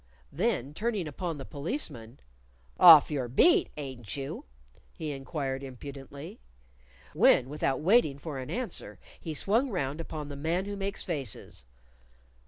[0.31, 2.19] Then turning upon the Policeman,
[2.79, 4.45] "Off your beat, ain't you?"
[4.93, 6.39] he inquired impudently;
[7.13, 11.65] when, without waiting for an answer, he swung round upon the Man Who Makes Faces.